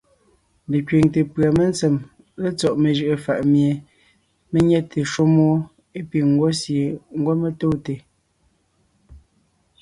Lekẅiŋte 0.71 1.19
pʉ̀a 1.33 1.49
mentsém 1.57 1.95
létsɔ́ 2.41 2.73
mejʉ’ʉ 2.81 3.13
fà’ 3.23 3.33
mie 3.51 3.71
mé 4.51 4.59
nyɛte 4.69 4.99
shúm 5.11 5.31
wó 5.45 5.51
é 5.97 5.99
piŋ 6.09 6.25
ńgwɔ́ 6.33 6.49
sie 6.61 6.83
ńgwɔ́ 7.17 7.35
mé 7.41 7.49
tóonte. 7.59 7.93